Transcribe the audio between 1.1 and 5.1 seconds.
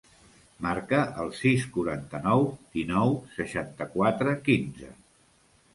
el sis, quaranta-nou, dinou, seixanta-quatre, quinze.